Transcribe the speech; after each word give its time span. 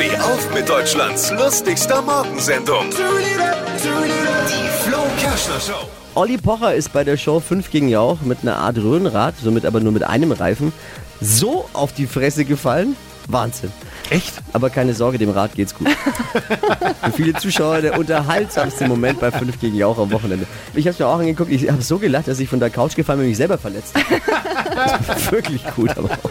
Steh 0.00 0.16
auf 0.16 0.54
mit 0.54 0.66
Deutschlands 0.66 1.30
lustigster 1.30 2.00
Morgensendung. 2.00 2.86
Die 2.88 4.88
Flo 4.88 5.02
Kerschner 5.18 5.60
Show. 5.60 5.90
Olli 6.14 6.38
Pocher 6.38 6.74
ist 6.74 6.90
bei 6.94 7.04
der 7.04 7.18
Show 7.18 7.38
5 7.38 7.70
gegen 7.70 7.90
Jauch 7.90 8.22
mit 8.22 8.38
einer 8.40 8.56
Art 8.56 8.78
Röhnrad, 8.78 9.34
somit 9.42 9.66
aber 9.66 9.80
nur 9.80 9.92
mit 9.92 10.02
einem 10.02 10.32
Reifen, 10.32 10.72
so 11.20 11.68
auf 11.74 11.92
die 11.92 12.06
Fresse 12.06 12.46
gefallen. 12.46 12.96
Wahnsinn. 13.28 13.70
Echt? 14.08 14.32
Aber 14.54 14.70
keine 14.70 14.94
Sorge, 14.94 15.18
dem 15.18 15.28
Rad 15.28 15.54
geht's 15.54 15.74
gut. 15.74 15.88
Für 17.02 17.12
viele 17.12 17.34
Zuschauer 17.34 17.82
der 17.82 17.98
unterhaltsamste 17.98 18.88
Moment 18.88 19.20
bei 19.20 19.30
5 19.30 19.60
gegen 19.60 19.76
Jauch 19.76 19.98
am 19.98 20.10
Wochenende. 20.12 20.46
Ich 20.72 20.88
habe 20.88 20.96
mir 20.98 21.10
auch 21.10 21.18
angeguckt, 21.18 21.52
ich 21.52 21.68
habe 21.68 21.82
so 21.82 21.98
gelacht, 21.98 22.26
dass 22.26 22.40
ich 22.40 22.48
von 22.48 22.58
der 22.58 22.70
Couch 22.70 22.96
gefallen 22.96 23.18
bin 23.18 23.26
und 23.26 23.32
mich 23.32 23.36
selber 23.36 23.58
verletzt. 23.58 23.94
Das 24.72 25.26
war 25.26 25.32
wirklich 25.32 25.62
gut, 25.74 25.90
aber 25.90 26.08
auch. 26.08 26.30